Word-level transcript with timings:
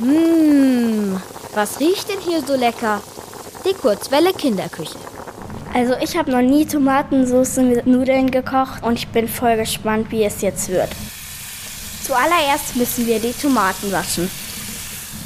Mmh, 0.00 1.20
was 1.54 1.78
riecht 1.78 2.08
denn 2.08 2.20
hier 2.20 2.40
so 2.40 2.54
lecker? 2.54 3.02
Die 3.66 3.74
Kurzwelle 3.74 4.32
Kinderküche. 4.32 4.96
Also 5.74 5.92
ich 6.02 6.16
habe 6.16 6.30
noch 6.30 6.40
nie 6.40 6.64
Tomatensauce 6.64 7.58
mit 7.58 7.86
Nudeln 7.86 8.30
gekocht 8.30 8.82
und 8.82 8.94
ich 8.94 9.08
bin 9.08 9.28
voll 9.28 9.56
gespannt, 9.58 10.10
wie 10.10 10.24
es 10.24 10.40
jetzt 10.40 10.70
wird. 10.70 10.88
Zuallererst 12.02 12.76
müssen 12.76 13.06
wir 13.06 13.18
die 13.18 13.34
Tomaten 13.34 13.92
waschen. 13.92 14.30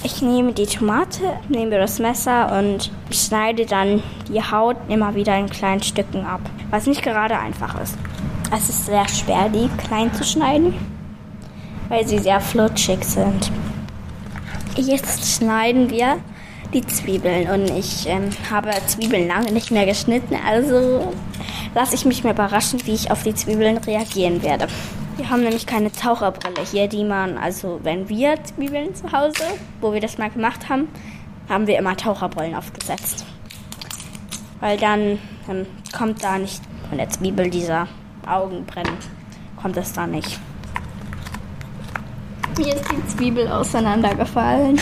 Ich 0.02 0.22
nehme 0.22 0.52
die 0.52 0.66
Tomate, 0.66 1.38
nehme 1.48 1.78
das 1.78 2.00
Messer 2.00 2.58
und 2.58 2.90
schneide 3.12 3.66
dann 3.66 4.02
die 4.28 4.42
Haut 4.42 4.76
immer 4.88 5.14
wieder 5.14 5.38
in 5.38 5.48
kleinen 5.48 5.84
Stücken 5.84 6.26
ab, 6.26 6.40
was 6.70 6.86
nicht 6.86 7.02
gerade 7.02 7.38
einfach 7.38 7.80
ist. 7.80 7.96
Es 8.52 8.68
ist 8.68 8.86
sehr 8.86 9.08
schwer, 9.08 9.48
die 9.48 9.68
klein 9.86 10.12
zu 10.12 10.24
schneiden, 10.24 10.74
weil 11.88 12.04
sie 12.08 12.18
sehr 12.18 12.40
flutschig 12.40 13.04
sind. 13.04 13.52
Jetzt 14.76 15.36
schneiden 15.36 15.88
wir 15.88 16.18
die 16.72 16.84
Zwiebeln 16.84 17.48
und 17.48 17.70
ich 17.70 18.08
ähm, 18.08 18.30
habe 18.50 18.70
Zwiebeln 18.86 19.28
lange 19.28 19.52
nicht 19.52 19.70
mehr 19.70 19.86
geschnitten, 19.86 20.36
also 20.44 21.14
lasse 21.76 21.94
ich 21.94 22.04
mich 22.04 22.24
mal 22.24 22.32
überraschen, 22.32 22.84
wie 22.84 22.94
ich 22.94 23.12
auf 23.12 23.22
die 23.22 23.34
Zwiebeln 23.34 23.78
reagieren 23.78 24.42
werde. 24.42 24.66
Wir 25.16 25.30
haben 25.30 25.44
nämlich 25.44 25.66
keine 25.66 25.92
Taucherbrille 25.92 26.66
hier, 26.68 26.88
die 26.88 27.04
man, 27.04 27.38
also 27.38 27.78
wenn 27.84 28.08
wir 28.08 28.42
Zwiebeln 28.42 28.96
zu 28.96 29.12
Hause, 29.12 29.44
wo 29.80 29.92
wir 29.92 30.00
das 30.00 30.18
mal 30.18 30.30
gemacht 30.30 30.68
haben, 30.68 30.88
haben 31.48 31.68
wir 31.68 31.78
immer 31.78 31.96
Taucherbrillen 31.96 32.56
aufgesetzt. 32.56 33.24
Weil 34.58 34.76
dann 34.76 35.20
ähm, 35.48 35.66
kommt 35.96 36.24
da 36.24 36.36
nicht 36.36 36.60
von 36.88 36.98
der 36.98 37.10
Zwiebel 37.10 37.48
dieser 37.48 37.86
Augenbrennen, 38.26 38.96
kommt 39.56 39.76
es 39.76 39.92
da 39.92 40.08
nicht. 40.08 40.40
Hier 42.56 42.74
ist 42.74 42.84
die 42.90 43.16
Zwiebel 43.16 43.48
auseinandergefallen. 43.48 44.80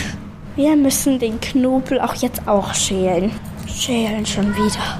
Wir 0.55 0.75
müssen 0.75 1.19
den 1.19 1.39
Knoblauch 1.41 2.15
jetzt 2.15 2.47
auch 2.47 2.73
schälen. 2.73 3.31
Schälen 3.67 4.25
schon 4.25 4.55
wieder. 4.55 4.99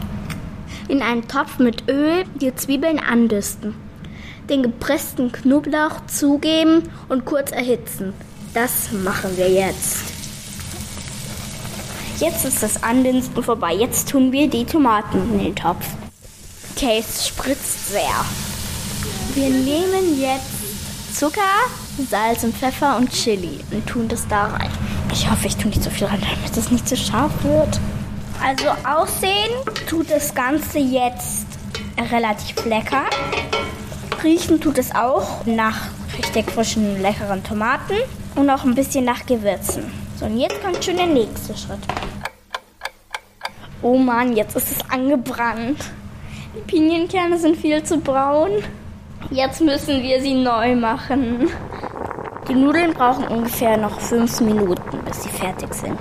In 0.88 1.02
einen 1.02 1.28
Topf 1.28 1.60
mit 1.60 1.90
Öl 1.90 2.26
die 2.42 2.54
Zwiebeln 2.56 3.00
andüsten 3.00 3.76
den 4.50 4.64
gepressten 4.64 5.32
Knoblauch 5.32 6.06
zugeben 6.08 6.84
und 7.10 7.26
kurz 7.26 7.52
erhitzen. 7.52 8.14
Das 8.54 8.92
machen 8.92 9.36
wir 9.38 9.50
jetzt. 9.50 10.04
Jetzt 12.20 12.46
ist 12.46 12.62
das 12.62 12.84
Andünsten 12.84 13.44
vorbei. 13.44 13.74
Jetzt 13.74 14.10
tun 14.10 14.32
wir 14.32 14.48
die 14.48 14.66
Tomaten 14.66 15.18
in 15.34 15.40
den 15.40 15.56
Topf. 15.56 15.86
Es 16.86 17.30
spritzt 17.30 17.94
sehr. 17.94 18.26
Wir 19.36 19.50
nehmen 19.50 20.20
jetzt 20.20 21.16
Zucker, 21.18 21.40
Salz 22.02 22.44
und 22.44 22.56
Pfeffer 22.56 22.98
und 22.98 23.12
Chili 23.12 23.60
und 23.72 23.86
tun 23.86 24.08
das 24.08 24.28
da 24.28 24.46
rein. 24.48 24.70
Ich 25.12 25.30
hoffe, 25.30 25.48
ich 25.48 25.56
tue 25.56 25.68
nicht 25.68 25.84
so 25.84 25.90
viel 25.90 26.08
rein, 26.08 26.22
damit 26.22 26.58
es 26.58 26.72
nicht 26.72 26.88
zu 26.88 26.98
scharf 26.98 27.32
wird. 27.44 27.80
Also 28.44 28.66
aussehen 28.84 29.52
tut 29.88 30.10
das 30.10 30.34
Ganze 30.34 30.80
jetzt 30.80 31.46
relativ 32.12 32.66
lecker. 32.66 33.04
Riechen 34.24 34.60
tut 34.60 34.78
es 34.80 34.94
auch 34.96 35.46
nach 35.46 35.78
richtig 36.18 36.50
frischen, 36.52 37.02
leckeren 37.02 37.44
Tomaten 37.44 37.98
und 38.36 38.50
auch 38.50 38.64
ein 38.64 38.74
bisschen 38.74 39.06
nach 39.06 39.26
Gewürzen. 39.26 39.92
So, 40.20 40.26
und 40.26 40.38
jetzt 40.38 40.62
kommt 40.64 40.84
schon 40.84 40.98
der 40.98 41.08
nächste 41.08 41.56
Schritt. 41.56 41.80
Oh 43.82 43.98
Mann, 43.98 44.36
jetzt 44.36 44.56
ist 44.56 44.72
es 44.72 44.90
angebrannt. 44.90 45.78
Die 46.56 46.62
Pinienkerne 46.62 47.38
sind 47.38 47.58
viel 47.58 47.84
zu 47.84 48.00
braun. 48.00 48.64
Jetzt 49.32 49.62
müssen 49.62 50.04
wir 50.04 50.22
sie 50.22 50.34
neu 50.34 50.76
machen. 50.76 51.50
Die 52.48 52.54
Nudeln 52.54 52.94
brauchen 52.94 53.28
ungefähr 53.28 53.78
noch 53.78 54.00
fünf 54.00 54.42
Minuten, 54.42 55.00
bis 55.06 55.24
sie 55.24 55.30
fertig 55.30 55.74
sind. 55.74 55.98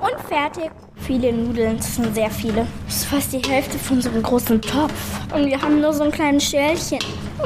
Und 0.00 0.20
fertig. 0.26 0.70
Viele 0.96 1.32
Nudeln, 1.32 1.76
das 1.76 1.96
sind 1.96 2.14
sehr 2.14 2.30
viele. 2.30 2.66
Das 2.86 2.96
ist 2.96 3.04
fast 3.06 3.32
die 3.32 3.40
Hälfte 3.40 3.78
von 3.78 4.00
so 4.00 4.10
einem 4.10 4.22
großen 4.22 4.60
Topf. 4.60 5.20
Und 5.34 5.46
wir 5.46 5.60
haben 5.60 5.80
nur 5.80 5.92
so 5.92 6.04
ein 6.04 6.10
kleines 6.10 6.44
Schälchen 6.44 7.00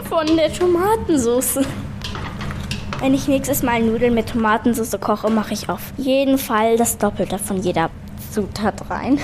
von 0.09 0.27
der 0.37 0.53
Tomatensauce. 0.53 1.61
Wenn 3.01 3.15
ich 3.15 3.29
nächstes 3.29 3.63
Mal 3.63 3.83
Nudeln 3.83 4.15
mit 4.15 4.29
Tomatensauce 4.31 4.99
koche, 5.01 5.31
mache 5.31 5.55
ich 5.55 5.69
auf 5.69 5.93
jeden 5.97 6.39
Fall 6.39 6.77
das 6.77 6.99
Doppelte 6.99 7.39
von 7.39 7.59
jeder 7.59 7.91
Zutat 8.33 8.91
rein. 8.91 9.19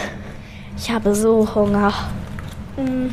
Ich 0.77 0.91
habe 0.91 1.15
so 1.15 1.55
Hunger. 1.55 1.93
Mm, 2.77 3.09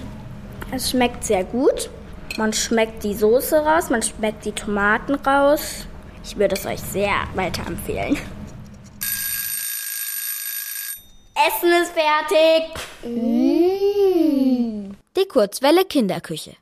es 0.71 0.91
schmeckt 0.91 1.23
sehr 1.23 1.43
gut. 1.43 1.89
Man 2.37 2.53
schmeckt 2.53 3.03
die 3.03 3.13
Soße 3.13 3.57
raus, 3.57 3.89
man 3.89 4.01
schmeckt 4.01 4.45
die 4.45 4.51
Tomaten 4.51 5.15
raus. 5.15 5.87
Ich 6.23 6.37
würde 6.37 6.55
es 6.55 6.65
euch 6.65 6.79
sehr 6.79 7.15
weiterempfehlen. 7.35 8.17
Essen 11.47 11.71
ist 11.81 11.93
fertig. 11.93 12.73
Die 15.15 15.27
Kurzwelle 15.27 15.85
Kinderküche. 15.85 16.55